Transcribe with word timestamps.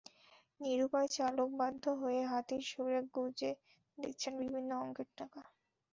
নিরুপায় 0.59 1.09
চালক 1.15 1.49
বাধ্য 1.59 1.83
হয়ে 2.01 2.21
হাতির 2.31 2.61
শুঁড়ে 2.69 2.99
গুঁজে 3.15 3.51
দিচ্ছেন 3.97 4.33
বিভিন্ন 4.41 4.69
অঙ্কের 4.81 5.09
টাকা। 5.17 5.41